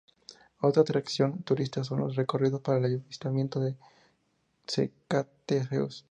[0.61, 3.75] Otra atracción turística son los recorridos para el Avistamiento de
[4.67, 5.99] cetáceos.